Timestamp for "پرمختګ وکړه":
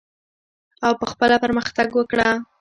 1.43-2.29